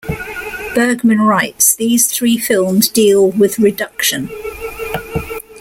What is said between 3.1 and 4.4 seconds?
with reduction.